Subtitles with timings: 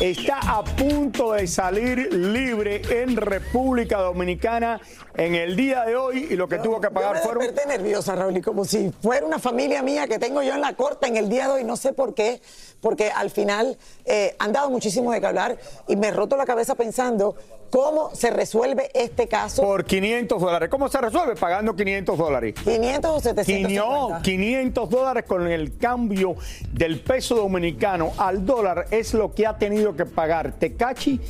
[0.00, 4.80] está a punto de salir libre en República Dominicana
[5.14, 7.68] en el día de hoy y lo que tuvo que pagar yo me fueron desperté
[7.68, 11.06] nerviosa, Raúl, y como si fuera una familia mía que tengo yo en la corte
[11.06, 12.40] en el día de hoy, no sé por qué,
[12.80, 16.46] porque al final eh, han dado muchísimo de qué hablar y me he roto la
[16.46, 17.34] cabeza pensando
[17.70, 19.62] cómo se resuelve este caso.
[19.62, 20.68] por 500 dólares.
[20.68, 21.36] ¿Cómo se resuelve?
[21.36, 22.54] Pagando 500 dólares.
[22.64, 23.80] 500 o 750.
[23.84, 26.34] No, 500 dólares con el cambio
[26.72, 31.20] del peso dominicano al dólar es lo que ha tenido que pagar Tecachi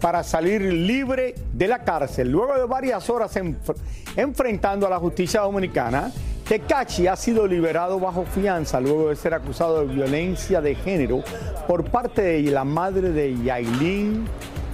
[0.00, 2.30] para salir libre de la cárcel.
[2.30, 3.76] Luego de varias horas enf-
[4.16, 6.10] enfrentando a la justicia dominicana,
[6.50, 11.22] Tecachi ha sido liberado bajo fianza luego de ser acusado de violencia de género
[11.68, 14.26] por parte de la madre de Yailin,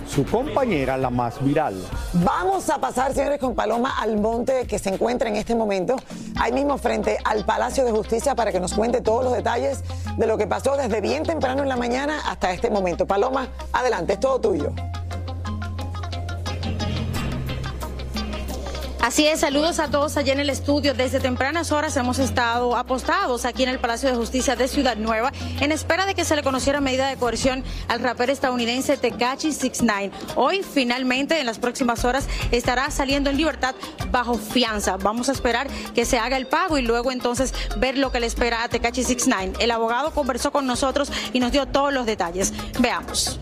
[0.08, 1.74] su compañera, la más viral.
[2.14, 5.96] Vamos a pasar, señores, con Paloma Almonte, que se encuentra en este momento
[6.40, 9.84] ahí mismo frente al Palacio de Justicia para que nos cuente todos los detalles
[10.16, 13.04] de lo que pasó desde bien temprano en la mañana hasta este momento.
[13.04, 14.72] Paloma, adelante, es todo tuyo.
[19.06, 20.92] Así es, saludos a todos allá en el estudio.
[20.92, 25.32] Desde tempranas horas hemos estado apostados aquí en el Palacio de Justicia de Ciudad Nueva
[25.60, 30.12] en espera de que se le conociera medida de coerción al rapero estadounidense Tekashi 69.
[30.34, 33.76] Hoy finalmente en las próximas horas estará saliendo en libertad
[34.10, 34.96] bajo fianza.
[34.96, 38.26] Vamos a esperar que se haga el pago y luego entonces ver lo que le
[38.26, 39.58] espera a Tekashi 69.
[39.60, 42.52] El abogado conversó con nosotros y nos dio todos los detalles.
[42.80, 43.38] Veamos.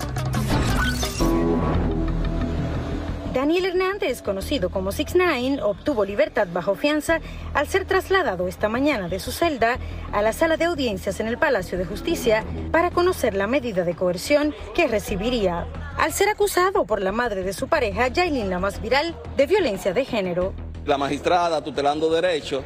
[3.34, 7.18] Daniel Hernández, conocido como 69, obtuvo libertad bajo fianza
[7.52, 9.78] al ser trasladado esta mañana de su celda
[10.12, 13.96] a la sala de audiencias en el Palacio de Justicia para conocer la medida de
[13.96, 15.66] coerción que recibiría
[15.98, 19.92] al ser acusado por la madre de su pareja, Yailin la más viral, de violencia
[19.92, 20.52] de género.
[20.86, 22.62] La magistrada tutelando derecho,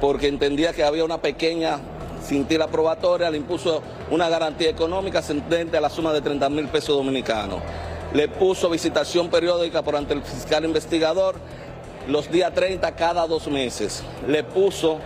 [0.00, 1.78] porque entendía que había una pequeña
[2.24, 6.96] cintila probatoria, le impuso una garantía económica ascendente a la suma de 30 mil pesos
[6.96, 7.60] dominicanos.
[8.12, 11.36] Le puso visitación periódica por ante el fiscal investigador
[12.08, 14.02] los días 30 cada dos meses.
[14.26, 14.98] Le puso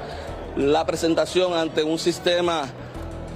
[0.57, 2.63] la presentación ante un sistema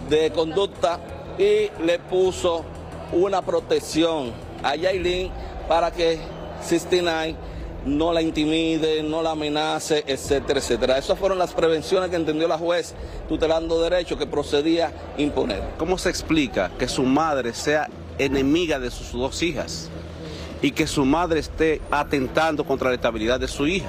[0.09, 1.01] de conducta
[1.39, 2.65] y le puso
[3.13, 5.31] una protección a Yailin
[5.69, 6.19] para que
[6.63, 7.37] 69
[7.85, 10.99] no la intimide, no la amenace, etcétera, etcétera.
[10.99, 12.95] Esas fueron las prevenciones que entendió la juez
[13.29, 15.63] tutelando derecho que procedía a imponer.
[15.79, 19.91] ¿Cómo se explica que su madre sea enemiga de sus dos hijas
[20.61, 23.89] y que su madre esté atentando contra la estabilidad de su hija?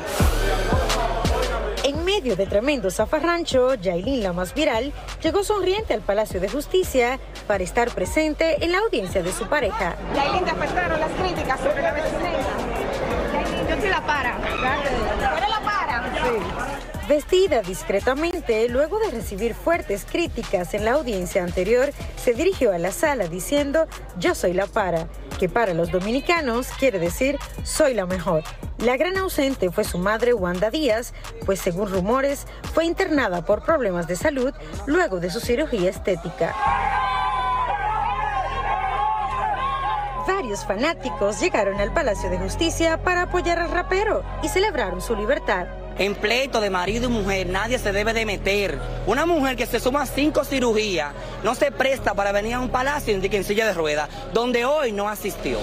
[1.83, 4.91] En medio de tremendo zafarrancho, Yailin, la más viral,
[5.23, 9.95] llegó sonriente al Palacio de Justicia para estar presente en la audiencia de su pareja.
[10.15, 11.95] Yailin, te afectaron las críticas sobre la.
[11.95, 14.37] Yailin, yo soy la para.
[14.37, 16.98] ¿Tú eres la para?
[17.09, 22.91] Vestida discretamente, luego de recibir fuertes críticas en la audiencia anterior, se dirigió a la
[22.91, 23.87] sala diciendo
[24.19, 25.07] yo soy la para,
[25.39, 28.43] que para los dominicanos quiere decir soy la mejor.
[28.77, 31.15] La gran ausente fue su madre Wanda Díaz,
[31.47, 32.45] pues según rumores
[32.75, 34.53] fue internada por problemas de salud
[34.85, 36.55] luego de su cirugía estética.
[40.27, 45.67] varios fanáticos llegaron al Palacio de Justicia para apoyar al rapero y celebraron su libertad.
[45.99, 48.79] En pleito de marido y mujer nadie se debe de meter.
[49.05, 51.11] Una mujer que se suma a cinco cirugías
[51.43, 55.09] no se presta para venir a un palacio en silla de ruedas, donde hoy no
[55.09, 55.59] asistió.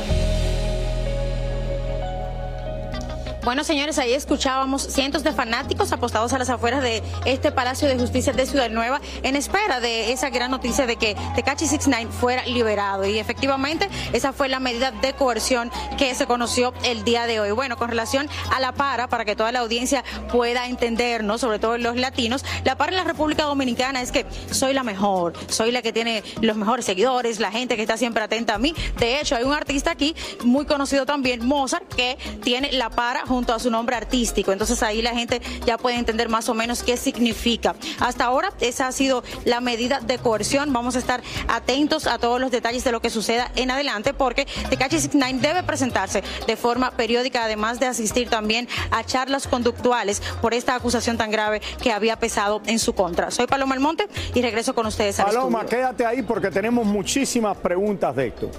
[3.46, 7.96] Bueno, señores, ahí escuchábamos cientos de fanáticos apostados a las afueras de este Palacio de
[7.96, 12.44] Justicia de Ciudad Nueva en espera de esa gran noticia de que Tecachi 69 fuera
[12.46, 13.06] liberado.
[13.06, 17.52] Y efectivamente, esa fue la medida de coerción que se conoció el día de hoy.
[17.52, 20.02] Bueno, con relación a la para, para que toda la audiencia
[20.32, 24.72] pueda entendernos, sobre todo los latinos, la para en la República Dominicana es que soy
[24.72, 28.54] la mejor, soy la que tiene los mejores seguidores, la gente que está siempre atenta
[28.54, 28.74] a mí.
[28.98, 33.35] De hecho, hay un artista aquí muy conocido también, Mozart, que tiene la para junto
[33.54, 34.52] a su nombre artístico.
[34.52, 37.74] Entonces ahí la gente ya puede entender más o menos qué significa.
[38.00, 40.72] Hasta ahora esa ha sido la medida de coerción.
[40.72, 44.46] Vamos a estar atentos a todos los detalles de lo que suceda en adelante porque
[44.70, 50.54] Tecachi 69 debe presentarse de forma periódica, además de asistir también a charlas conductuales por
[50.54, 53.30] esta acusación tan grave que había pesado en su contra.
[53.30, 58.14] Soy Paloma Almonte y regreso con ustedes al Paloma, quédate ahí porque tenemos muchísimas preguntas
[58.16, 58.50] de esto.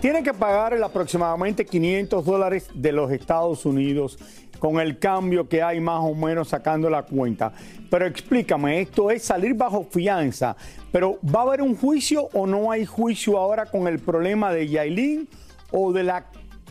[0.00, 4.18] Tienen que pagar el aproximadamente 500 dólares de los Estados Unidos
[4.58, 7.52] con el cambio que hay más o menos sacando la cuenta.
[7.90, 10.56] Pero explícame, esto es salir bajo fianza,
[10.90, 14.68] pero ¿va a haber un juicio o no hay juicio ahora con el problema de
[14.68, 15.28] Yailin
[15.70, 16.24] o de la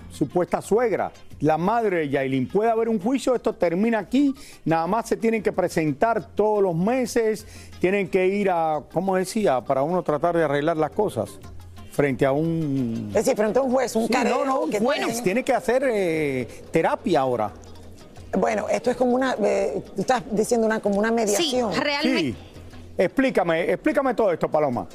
[0.10, 2.48] supuesta suegra, la madre de Yailin?
[2.48, 3.36] ¿Puede haber un juicio?
[3.36, 4.34] Esto termina aquí,
[4.66, 7.46] nada más se tienen que presentar todos los meses,
[7.80, 11.40] tienen que ir a, ¿cómo decía?, para uno tratar de arreglar las cosas
[11.92, 13.08] frente a un...
[13.10, 15.24] Es decir, frente a un juez, un sí, No, no, un juez.
[15.24, 17.52] Tiene que hacer eh, terapia ahora.
[18.38, 19.36] Bueno, esto es como una...
[19.42, 21.74] Eh, tú estás diciendo una, como una mediación.
[21.74, 22.20] Sí, realmente...
[22.20, 22.36] Sí.
[22.98, 24.86] Explícame, explícame todo esto, Paloma.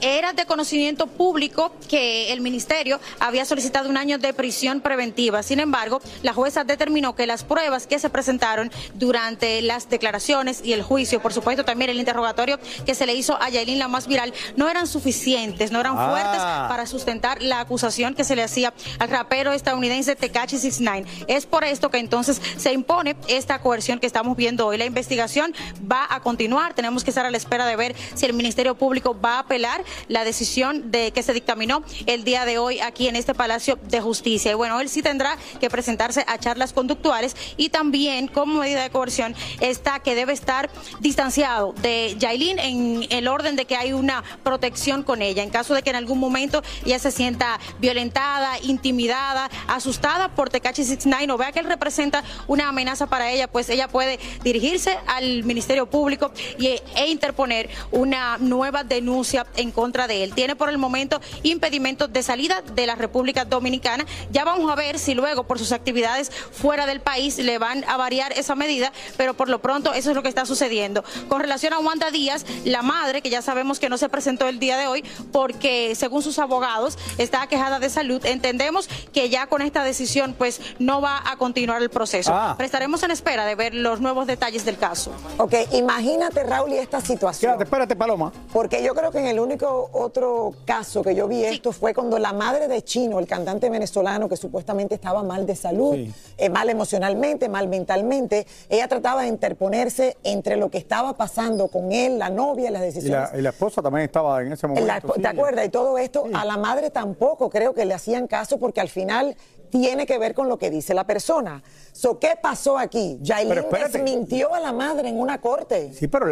[0.00, 5.42] Era de conocimiento público que el ministerio había solicitado un año de prisión preventiva.
[5.42, 10.72] Sin embargo, la jueza determinó que las pruebas que se presentaron durante las declaraciones y
[10.72, 14.06] el juicio, por supuesto también el interrogatorio que se le hizo a Yailin la más
[14.06, 16.08] viral, no eran suficientes, no eran ah.
[16.10, 21.08] fuertes para sustentar la acusación que se le hacía al rapero estadounidense Tekachi 69.
[21.28, 24.78] Es por esto que entonces se impone esta coerción que estamos viendo hoy.
[24.78, 25.54] La investigación
[25.90, 29.18] va a continuar, tenemos que estar a la espera de ver si el Ministerio Público
[29.18, 33.16] va a apelar la decisión de que se dictaminó el día de hoy aquí en
[33.16, 34.52] este Palacio de Justicia.
[34.52, 38.90] Y bueno, él sí tendrá que presentarse a charlas conductuales y también como medida de
[38.90, 40.70] coerción está que debe estar
[41.00, 45.42] distanciado de Yailin en el orden de que hay una protección con ella.
[45.42, 50.84] En caso de que en algún momento ella se sienta violentada, intimidada, asustada por Tecachi
[50.84, 55.44] 69 o vea que él representa una amenaza para ella, pues ella puede dirigirse al
[55.44, 60.34] Ministerio Público e interponer una nueva denuncia en contra de él.
[60.34, 64.04] Tiene por el momento impedimentos de salida de la República Dominicana.
[64.32, 67.96] Ya vamos a ver si luego por sus actividades fuera del país le van a
[67.96, 71.04] variar esa medida, pero por lo pronto eso es lo que está sucediendo.
[71.28, 74.58] Con relación a Wanda Díaz, la madre, que ya sabemos que no se presentó el
[74.58, 79.62] día de hoy porque según sus abogados está quejada de salud, entendemos que ya con
[79.62, 82.34] esta decisión pues no va a continuar el proceso.
[82.34, 82.54] Ah.
[82.56, 85.12] Pero estaremos en espera de ver los nuevos detalles del caso.
[85.36, 87.52] Ok, imagínate Raúl y esta situación.
[87.52, 88.32] Espérate, espérate Paloma.
[88.52, 92.18] Porque yo creo que en el único otro caso que yo vi esto fue cuando
[92.18, 95.96] la madre de Chino, el cantante venezolano que supuestamente estaba mal de salud,
[96.36, 101.92] eh, mal emocionalmente, mal mentalmente, ella trataba de interponerse entre lo que estaba pasando con
[101.92, 103.30] él, la novia, las decisiones.
[103.34, 105.12] Y la, esposa también estaba en ese momento.
[105.14, 105.66] ¿Te acuerdas?
[105.66, 109.36] Y todo esto, a la madre tampoco creo que le hacían caso porque al final
[109.70, 111.62] tiene que ver con lo que dice la persona.
[111.92, 113.18] So, ¿Qué pasó aquí?
[113.20, 115.92] Yailin desmintió a la madre en una corte.
[115.92, 116.26] Sí, pero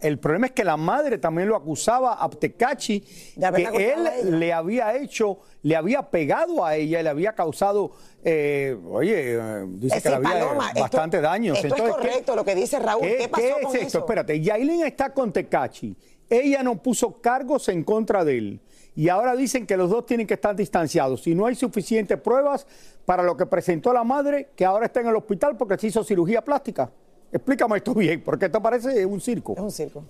[0.00, 4.96] el problema es que la madre también lo acusaba a Ptecachi que él le había
[4.96, 10.16] hecho, le había pegado a ella, le había causado, eh, oye, eh, dice que le
[10.16, 10.44] había
[10.78, 11.54] bastante daño.
[11.54, 13.02] Esto es correcto lo que dice Raúl.
[13.02, 13.98] ¿Qué, pasó con es esto?
[13.98, 15.96] Espérate, Yailin está con Tecachi.
[16.30, 18.60] Ella no puso cargos en contra de él
[18.98, 21.22] y ahora dicen que los dos tienen que estar distanciados.
[21.22, 22.66] Si no hay suficientes pruebas
[23.04, 26.02] para lo que presentó la madre, que ahora está en el hospital porque se hizo
[26.02, 26.90] cirugía plástica.
[27.30, 29.52] Explícame esto bien, porque esto parece un circo.
[29.52, 30.02] Es un circo.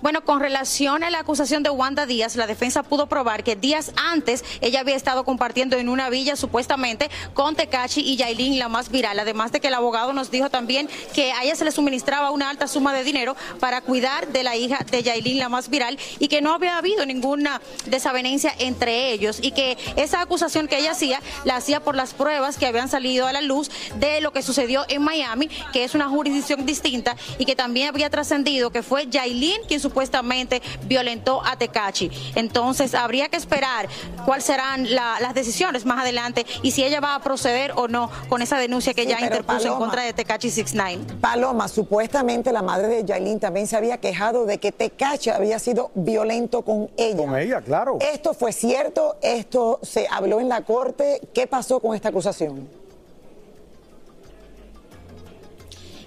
[0.00, 3.90] Bueno, con relación a la acusación de Wanda Díaz, la defensa pudo probar que días
[3.96, 8.90] antes ella había estado compartiendo en una villa supuestamente con Tecachi y Yailin, la más
[8.90, 9.18] viral.
[9.18, 12.48] Además de que el abogado nos dijo también que a ella se le suministraba una
[12.48, 16.28] alta suma de dinero para cuidar de la hija de Yailin, la más viral, y
[16.28, 21.20] que no había habido ninguna desavenencia entre ellos y que esa acusación que ella hacía
[21.44, 24.84] la hacía por las pruebas que habían salido a la luz de lo que sucedió
[24.88, 29.60] en Miami, que es una jurisdicción distinta y que también había trascendido que fue Yailin
[29.66, 32.10] quien supuestamente violentó a Tecachi.
[32.34, 33.88] Entonces habría que esperar
[34.24, 38.42] cuáles serán las decisiones más adelante y si ella va a proceder o no con
[38.42, 41.14] esa denuncia que ya interpuso en contra de Tecachi 69.
[41.20, 45.90] Paloma, supuestamente la madre de Yailin también se había quejado de que Tecachi había sido
[45.94, 47.16] violento con ella.
[47.16, 47.98] Con ella, claro.
[48.00, 49.16] ¿Esto fue cierto?
[49.22, 51.20] ¿Esto se habló en la corte?
[51.32, 52.68] ¿Qué pasó con esta acusación?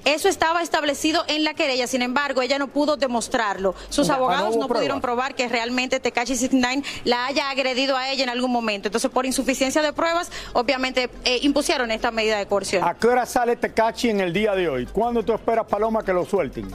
[0.05, 3.75] Eso estaba establecido en la querella, sin embargo, ella no pudo demostrarlo.
[3.89, 8.29] Sus abogados no, pudieron probar que realmente Tekashi 69 la haya agredido a ella en
[8.29, 8.87] algún momento.
[8.87, 12.83] Entonces, por insuficiencia de pruebas, obviamente eh, impusieron esta medida de coerción.
[12.83, 14.85] ¿A qué hora sale Tekashi en el día de hoy?
[14.85, 16.67] ¿Cuándo tú esperas, Paloma, que lo suelten?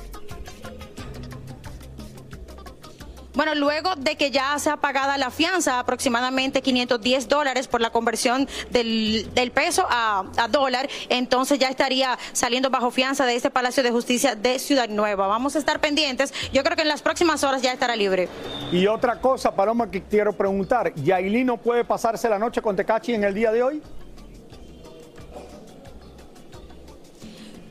[3.37, 7.91] Bueno, luego de que ya se ha pagada la fianza, aproximadamente 510 dólares por la
[7.91, 13.91] conversión del, peso a, dólar, entonces ya estaría saliendo bajo fianza de este Palacio de
[13.91, 15.27] Justicia de Ciudad Nueva.
[15.27, 16.33] Vamos a estar pendientes.
[16.51, 18.31] Yo creo que en las próximas horas ya estará libre.
[18.73, 23.13] Y otra cosa, Paloma, que quiero preguntar, ¿Yailin no puede pasarse la noche con Tecachi
[23.13, 23.83] en el día de hoy?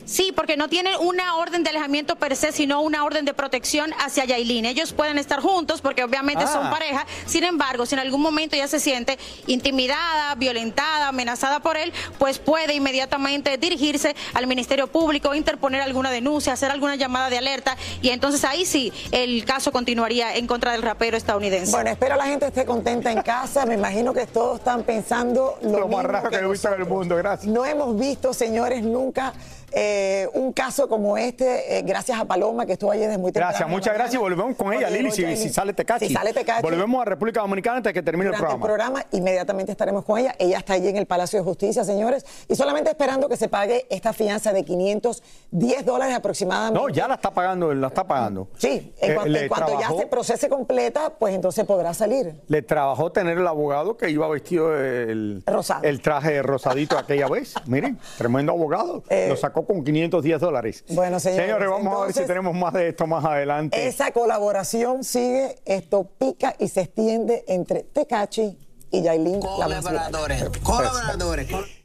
[0.06, 3.92] Sí, porque no tienen una orden de alejamiento per se, sino una orden de protección
[4.04, 4.66] hacia Yailin.
[4.66, 6.70] Ellos pueden estar juntos porque obviamente son ah.
[6.70, 7.06] pareja.
[7.26, 12.38] Sin embargo, si en algún momento ella se siente intimidada, violentada, amenazada por él, pues
[12.38, 18.10] puede inmediatamente dirigirse al Ministerio Público, interponer alguna denuncia, hacer alguna llamada de alerta y
[18.10, 21.72] entonces ahí sí el caso continuaría en contra del rapero estadounidense.
[21.72, 23.66] Bueno, espero la gente esté contenta en casa.
[23.66, 27.16] Me imagino que todos están pensando lo, más raro que, he visto en el mundo.
[27.16, 27.52] Gracias.
[27.52, 29.34] No hemos visto, señores, nunca
[29.72, 33.50] eh, un caso como este, eh, gracias a Paloma que estuvo ayer desde muy temprano.
[33.50, 36.08] Gracias, muchas gracias y volvemos con ella, Lili, si, sale Tecachi.
[36.08, 36.62] Si sale Tecachi.
[36.62, 38.56] Volvemos a República Dominicana antes de que termine el programa.
[38.56, 40.36] el programa, inmediatamente estaremos con ella.
[40.40, 43.86] Ella está allí en el Palacio de Justicia, señores, y solamente esperando que se pague
[43.90, 46.80] esta fianza de 510 dólares aproximadamente.
[46.80, 48.48] No, ya la está pagando, la está pagando.
[48.58, 52.42] Sí, en, eh, cuanto, ya se procese completa, pues entonces podrá salir.
[52.48, 55.84] Le trabajó tener el abogado que iba vestido el, Rosado.
[55.84, 57.56] el traje rosadito aquella vez.
[57.66, 59.04] Miren, tremendo abogado.
[59.10, 60.84] Lo sacó con 510 dólares.
[60.90, 61.70] Bueno, señores.
[61.70, 63.88] vamos a ver si tenemos más de esto más adelante.
[63.88, 68.58] Esa colaboración sigue, esto pica y se extiende entre Tecachi
[68.92, 69.40] y Yailin.
[69.40, 70.44] Colaboradores.
[70.64, 71.85] Colaboradores.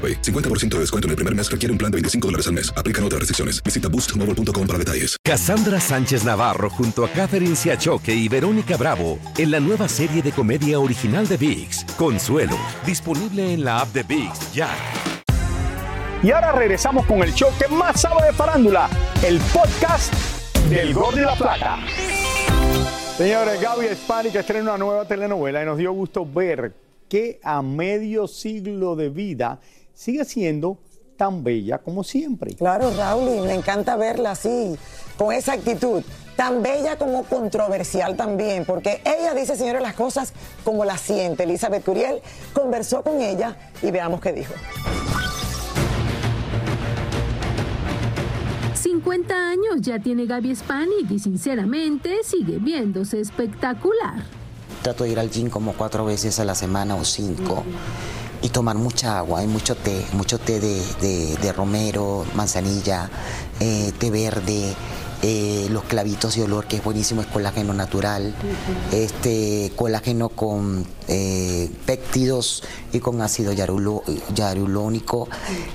[0.00, 2.72] 50% de descuento en el primer mes requiere un plan de 25 dólares al mes.
[2.76, 3.60] Aplican otras restricciones.
[3.64, 5.16] Visita boostmobile.com para detalles.
[5.24, 10.32] Cassandra Sánchez Navarro junto a Catherine Siachoque y Verónica Bravo en la nueva serie de
[10.32, 14.70] comedia original de VIX, Consuelo, disponible en la app de VIX ya.
[16.22, 18.88] Y ahora regresamos con el show que más sabe de farándula,
[19.24, 20.12] el podcast
[20.68, 21.78] del Gol de la Plata.
[23.16, 26.72] Señores, Gaby Spani que estrena una nueva telenovela y nos dio gusto ver
[27.08, 29.60] que a medio siglo de vida
[29.98, 30.78] sigue siendo
[31.16, 32.54] tan bella como siempre.
[32.54, 34.78] Claro, Raúl, y me encanta verla así,
[35.16, 36.04] con esa actitud,
[36.36, 41.42] tan bella como controversial también, porque ella dice, señores, las cosas como las siente.
[41.42, 42.20] Elizabeth Curiel
[42.52, 44.54] conversó con ella y veamos qué dijo.
[48.74, 54.22] 50 años ya tiene Gaby Spanik y sinceramente sigue viéndose espectacular.
[54.82, 57.64] Trato de ir al gym como cuatro veces a la semana o cinco
[58.42, 59.40] y tomar mucha agua.
[59.40, 63.10] Hay mucho té, mucho té de, romero, manzanilla,
[63.60, 64.74] eh, té verde,
[65.22, 68.32] eh, los clavitos de olor, que es buenísimo, es colágeno natural,
[68.92, 74.02] este colágeno con eh, péptidos y con ácido yarulo-
[74.34, 75.28] yarulónico,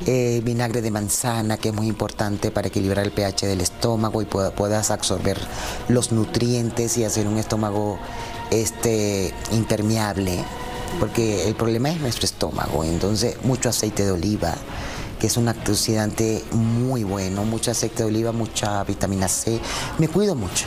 [0.05, 4.25] eh, vinagre de manzana, que es muy importante para equilibrar el pH del estómago y
[4.25, 5.37] pueda- puedas absorber
[5.89, 7.97] los nutrientes y hacer un estómago
[8.49, 10.43] este, impermeable,
[10.99, 14.55] porque el problema es nuestro estómago, entonces mucho aceite de oliva
[15.23, 19.57] que es un antioxidante muy bueno, mucho aceite de oliva, mucha vitamina C.
[19.97, 20.65] Me cuido mucho.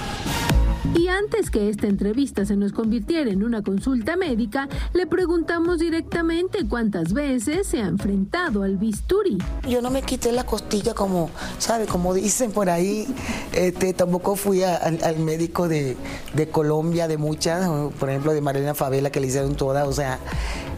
[0.95, 6.67] Y antes que esta entrevista se nos convirtiera en una consulta médica, le preguntamos directamente
[6.69, 9.39] cuántas veces se ha enfrentado al bisturí.
[9.69, 11.29] Yo no me quité la costilla como,
[11.59, 11.87] ¿sabe?
[11.87, 13.07] Como dicen por ahí.
[13.53, 15.97] Este, tampoco fui a- al, al médico de,
[16.35, 19.87] de Colombia, de muchas, por ejemplo, de Marilena Favela, que le hicieron todas.
[19.87, 20.19] O sea,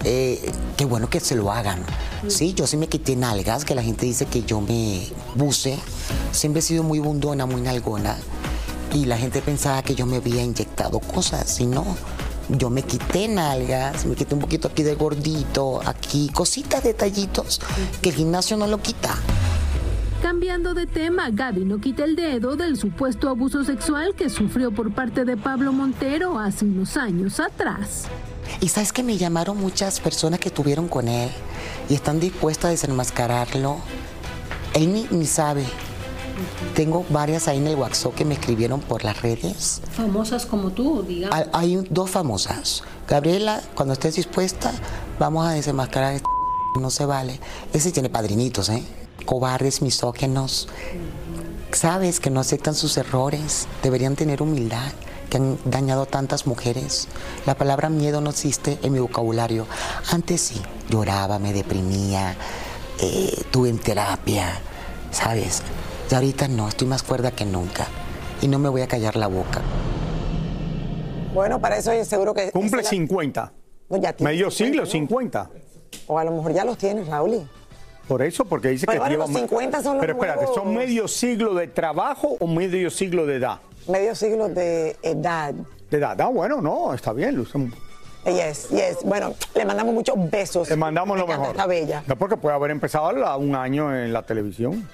[0.05, 1.79] eh, qué bueno que se lo hagan.
[2.27, 5.79] Sí, yo sí me quité nalgas, que la gente dice que yo me buse.
[6.33, 8.17] Siempre he sido muy bundona, muy nalgona.
[8.95, 11.85] Y la gente pensaba que yo me había inyectado cosas, y no.
[12.49, 17.61] Yo me quité nalgas, me quité un poquito aquí de gordito, aquí, cositas, detallitos,
[18.01, 19.15] que el gimnasio no lo quita.
[20.23, 24.93] Cambiando de tema, Gaby no quita el dedo del supuesto abuso sexual que sufrió por
[24.93, 28.07] parte de Pablo Montero hace unos años atrás.
[28.61, 31.31] Y sabes que me llamaron muchas personas que estuvieron con él
[31.89, 33.77] y están dispuestas a desenmascararlo.
[34.75, 35.65] Él ni, ni sabe.
[36.75, 39.81] Tengo varias ahí en el WhatsApp que me escribieron por las redes.
[39.91, 41.49] Famosas como tú, digamos.
[41.53, 42.83] Hay, dos famosas.
[43.07, 44.73] Gabriela, cuando estés dispuesta,
[45.19, 46.29] vamos a desenmascarar este
[46.81, 47.41] no se vale.
[47.73, 48.83] Ese tiene padrinitos, ¿eh?
[49.25, 50.69] Cobardes, misógenos.
[51.73, 53.67] Sabes que no aceptan sus errores.
[53.83, 54.93] Deberían tener humildad,
[55.29, 57.09] que han dañado tantas mujeres.
[57.47, 59.67] La palabra miedo no existe en mi vocabulario.
[60.11, 62.37] Antes sí, lloraba, me deprimía,
[63.01, 64.61] eh, tuve en terapia,
[65.11, 65.63] ¿sabes?
[66.11, 67.87] Y ahorita no, estoy más cuerda que nunca.
[68.41, 69.61] Y no me voy a callar la boca.
[71.35, 72.51] Bueno, para eso yo seguro que...
[72.51, 73.53] Cumple esa- 50.
[73.91, 74.91] No, ya tiene Medio 50, siglo, ¿no?
[74.91, 75.51] 50.
[76.07, 77.49] O a lo mejor ya los tienes, Raúl.
[78.07, 80.75] Por eso, porque dice Pero que bueno, lleva los 50 son los Pero espérate, ¿son
[80.75, 83.59] medio siglo de trabajo o medio siglo de edad?
[83.87, 85.53] Medio siglo de edad.
[85.91, 87.53] De edad, ah, bueno, no, está bien, Luz.
[88.25, 88.99] Yes, yes.
[89.05, 90.69] Bueno, le mandamos muchos besos.
[90.69, 91.51] Le mandamos lo Me mejor.
[91.51, 92.03] Está bella.
[92.07, 94.87] No, porque puede haber empezado a un año en la televisión.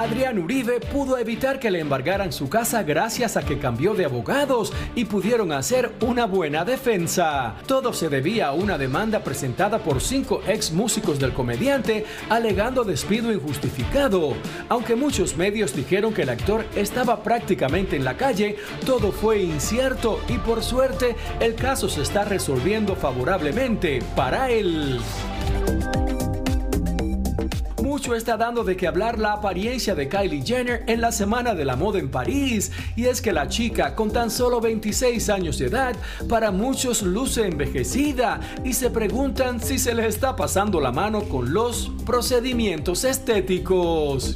[0.00, 4.72] Adrián Uribe pudo evitar que le embargaran su casa gracias a que cambió de abogados
[4.94, 7.56] y pudieron hacer una buena defensa.
[7.66, 13.30] Todo se debía a una demanda presentada por cinco ex músicos del comediante alegando despido
[13.30, 14.32] injustificado.
[14.70, 20.18] Aunque muchos medios dijeron que el actor estaba prácticamente en la calle, todo fue incierto
[20.28, 24.98] y por suerte el caso se está resolviendo favorablemente para él.
[28.00, 31.66] Mucho está dando de que hablar la apariencia de Kylie Jenner en la Semana de
[31.66, 35.66] la Moda en París, y es que la chica, con tan solo 26 años de
[35.66, 35.94] edad,
[36.26, 41.52] para muchos luce envejecida y se preguntan si se le está pasando la mano con
[41.52, 44.32] los procedimientos estéticos.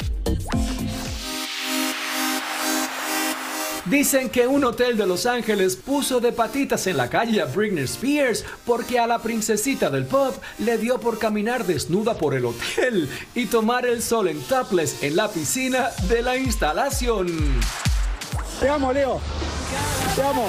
[3.86, 7.84] Dicen que un hotel de Los Ángeles puso de patitas en la calle a Britney
[7.84, 13.10] Spears porque a la princesita del pop le dio por caminar desnuda por el hotel
[13.34, 17.26] y tomar el sol en topless en la piscina de la instalación.
[18.58, 19.20] Te Leo.
[20.16, 20.46] Te amo.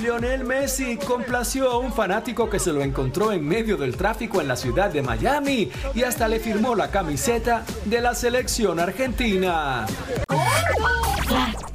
[0.00, 4.48] Lionel Messi complació a un fanático que se lo encontró en medio del tráfico en
[4.48, 9.86] la ciudad de Miami y hasta le firmó la camiseta de la selección argentina.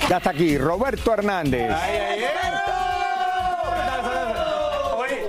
[0.09, 1.71] Ya está aquí, Roberto Hernández.
[1.71, 2.74] Hoy,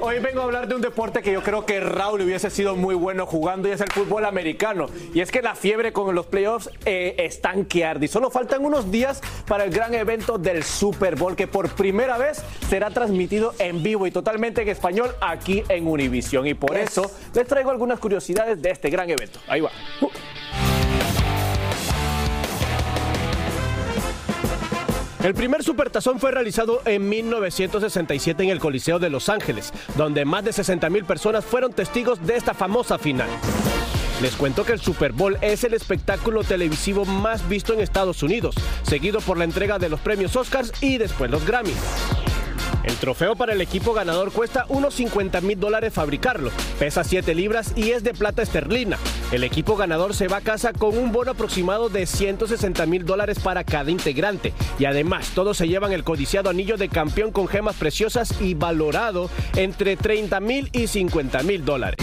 [0.07, 2.95] hoy vengo a hablar de un deporte que yo creo que Raúl hubiese sido muy
[2.95, 4.87] bueno jugando y es el fútbol americano.
[5.13, 8.05] Y es que la fiebre con los playoffs eh, están que arde.
[8.05, 12.19] Y solo faltan unos días para el gran evento del Super Bowl que por primera
[12.19, 16.47] vez será transmitido en vivo y totalmente en español aquí en Univision.
[16.47, 19.41] Y por eso les traigo algunas curiosidades de este gran evento.
[19.49, 19.73] Ahí va.
[20.01, 20.09] Uh.
[25.27, 30.45] El primer supertazón fue realizado en 1967 en el Coliseo de Los Ángeles, donde más
[30.45, 33.29] de 60 mil personas fueron testigos de esta famosa final.
[34.23, 38.55] Les cuento que el Super Bowl es el espectáculo televisivo más visto en Estados Unidos,
[38.85, 41.75] seguido por la entrega de los premios Oscars y después los Grammy.
[42.87, 47.73] El trofeo para el equipo ganador cuesta unos 50 mil dólares fabricarlo, pesa 7 libras
[47.75, 48.97] y es de plata esterlina.
[49.33, 53.41] El equipo ganador se va a casa con un bono aproximado de 160 mil dólares
[53.41, 57.75] para cada integrante y además todos se llevan el codiciado anillo de campeón con gemas
[57.75, 61.99] preciosas y valorado entre 30 mil y 50 mil dólares.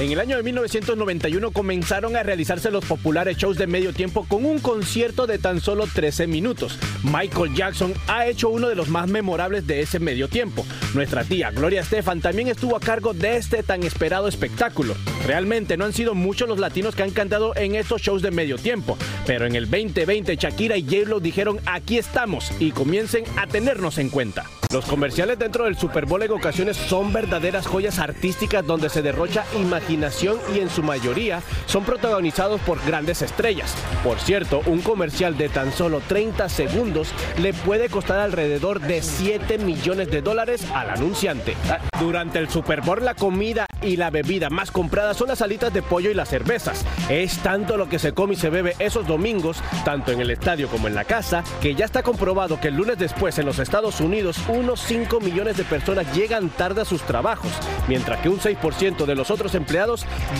[0.00, 4.44] En el año de 1991 comenzaron a realizarse los populares shows de medio tiempo con
[4.44, 6.80] un concierto de tan solo 13 minutos.
[7.04, 10.66] Michael Jackson ha hecho uno de los más memorables de ese medio tiempo.
[10.94, 14.96] Nuestra tía Gloria Estefan también estuvo a cargo de este tan esperado espectáculo.
[15.28, 18.58] Realmente no han sido muchos los latinos que han cantado en estos shows de medio
[18.58, 23.98] tiempo, pero en el 2020 Shakira y J-Lo dijeron aquí estamos y comiencen a tenernos
[23.98, 24.44] en cuenta.
[24.72, 29.44] Los comerciales dentro del Super Bowl en ocasiones son verdaderas joyas artísticas donde se derrocha
[29.54, 33.74] imaginación y en su mayoría son protagonizados por grandes estrellas.
[34.02, 37.08] Por cierto, un comercial de tan solo 30 segundos
[37.40, 41.54] le puede costar alrededor de 7 millones de dólares al anunciante.
[42.00, 45.82] Durante el Super Bowl la comida y la bebida más comprada son las alitas de
[45.82, 46.84] pollo y las cervezas.
[47.08, 50.68] Es tanto lo que se come y se bebe esos domingos, tanto en el estadio
[50.68, 54.00] como en la casa, que ya está comprobado que el lunes después en los Estados
[54.00, 57.50] Unidos unos 5 millones de personas llegan tarde a sus trabajos,
[57.88, 59.73] mientras que un 6% de los otros empleados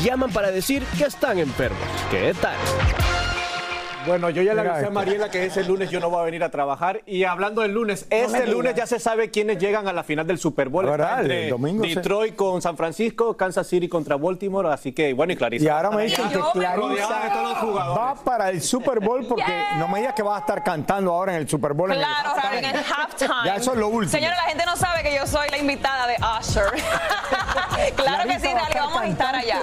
[0.03, 1.88] llaman para decir que están enfermos.
[2.11, 2.55] ¿Qué tal?
[4.07, 6.45] Bueno, yo ya le avisé a Mariela que ese lunes yo no voy a venir
[6.45, 7.03] a trabajar.
[7.07, 10.38] Y hablando del lunes, este lunes ya se sabe quiénes llegan a la final del
[10.38, 10.85] Super Bowl.
[10.87, 11.21] ¿Verdad?
[11.23, 11.95] Entre El domingo, sí.
[11.95, 14.69] Detroit con San Francisco, Kansas City contra Baltimore.
[14.73, 15.64] Así que, bueno, y Clarisa.
[15.64, 18.03] Y ahora me dicen que Rodeada de todos los Clarisa jugadores.
[18.03, 21.33] va para el Super Bowl porque no me digas que va a estar cantando ahora
[21.35, 21.90] en el Super Bowl.
[21.93, 22.59] en el Claro, halftime.
[22.59, 23.31] en el halftime.
[23.45, 24.11] Ya eso es lo último.
[24.11, 26.64] Señora, la gente no sabe que yo soy la invitada de Usher.
[27.97, 29.62] claro que sí, dale, vamos a estar allá.